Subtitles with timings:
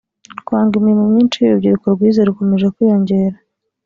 [0.45, 3.37] guhanga imirimo myinshi y’urubyiruko rwize rukomeje kwiyongera